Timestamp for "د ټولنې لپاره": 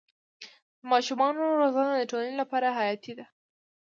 1.97-2.75